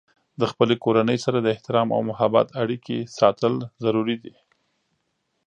د 0.39 0.41
خپلې 0.51 0.75
کورنۍ 0.83 1.17
سره 1.25 1.37
د 1.39 1.47
احترام 1.55 1.87
او 1.95 2.01
محبت 2.09 2.47
اړیکې 2.61 2.97
ساتل 3.17 3.53
ضروري 3.83 4.17
دي. 4.23 4.33